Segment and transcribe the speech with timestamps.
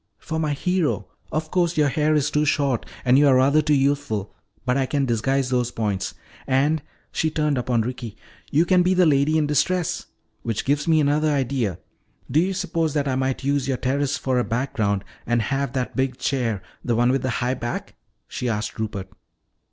[0.17, 1.05] "For my hero.
[1.31, 4.33] Of course your hair is too short and you are rather too youthful,
[4.65, 6.15] but I can disguise those points.
[6.47, 6.81] And,"
[7.11, 8.17] she turned upon Ricky,
[8.49, 10.07] "you can be the lady in distress.
[10.41, 11.77] Which gives me another idea.
[12.31, 15.95] Do you suppose that I might use your terrace for a background and have that
[15.95, 17.93] big chair, the one with the high back?"
[18.27, 19.07] she asked Rupert.